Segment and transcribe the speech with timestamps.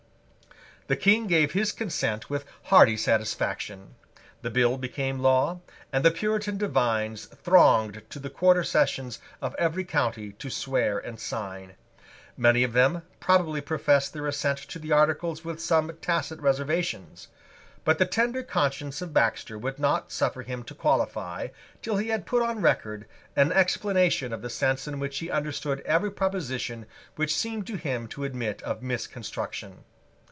[0.87, 3.95] The King gave his consent with hearty satisfaction:
[4.41, 5.61] the bill became law;
[5.93, 11.17] and the Puritan divines thronged to the Quarter Sessions of every county to swear and
[11.17, 11.75] sign.
[12.35, 17.29] Many of them probably professed their assent to the Articles with some tacit reservations.
[17.85, 21.49] But the tender conscience of Baxter would not suffer him to qualify,
[21.81, 23.05] till he had put on record
[23.37, 28.09] an explanation of the sense in which he understood every proposition which seemed to him
[28.09, 29.85] to admit of misconstruction.